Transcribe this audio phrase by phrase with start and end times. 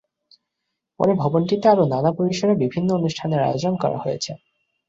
[0.99, 4.31] পরে ভবনটিতে আরো নানা পরিসরে বিভিন্ন অনুষ্ঠানের আয়োজন করা হয়েছে।